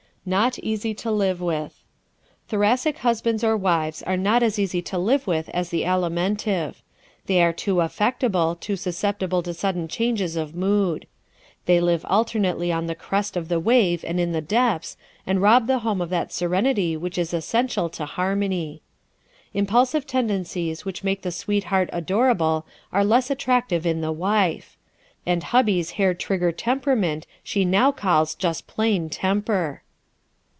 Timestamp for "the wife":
24.01-24.77